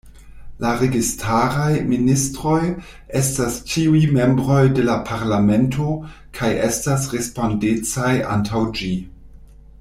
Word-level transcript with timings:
La 0.63 0.69
registaraj 0.77 1.73
ministroj 1.89 2.61
estas 3.19 3.59
ĉiuj 3.73 4.01
membroj 4.15 4.63
de 4.79 4.87
la 4.89 4.95
Parlamento, 5.11 5.93
kaj 6.39 6.51
estas 6.71 7.07
respondecaj 7.15 8.13
antaŭ 8.39 8.65
ĝi. 8.81 8.91